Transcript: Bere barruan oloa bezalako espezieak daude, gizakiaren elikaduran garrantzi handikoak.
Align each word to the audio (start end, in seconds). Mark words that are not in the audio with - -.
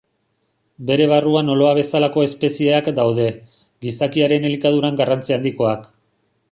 Bere 0.87 1.05
barruan 1.11 1.51
oloa 1.55 1.73
bezalako 1.79 2.25
espezieak 2.29 2.91
daude, 3.01 3.29
gizakiaren 3.87 4.51
elikaduran 4.51 4.99
garrantzi 5.05 5.37
handikoak. 5.39 5.89